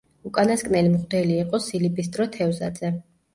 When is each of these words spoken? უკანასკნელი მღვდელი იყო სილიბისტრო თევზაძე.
უკანასკნელი 0.27 0.89
მღვდელი 0.93 1.35
იყო 1.43 1.59
სილიბისტრო 1.67 2.29
თევზაძე. 2.39 2.93